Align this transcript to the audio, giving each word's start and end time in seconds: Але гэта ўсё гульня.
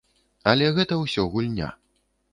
Але 0.51 0.71
гэта 0.79 0.97
ўсё 1.03 1.27
гульня. 1.37 1.69